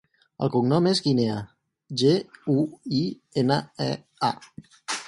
El 0.45 0.49
cognom 0.55 0.87
és 0.91 1.01
Guinea: 1.07 1.35
ge, 2.03 2.17
u, 2.57 2.59
i, 3.03 3.05
ena, 3.45 3.63
e, 3.89 3.91
a. 4.33 4.35